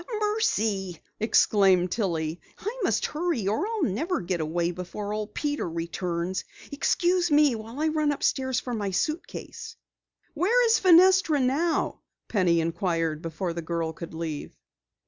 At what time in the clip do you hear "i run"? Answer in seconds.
7.79-8.11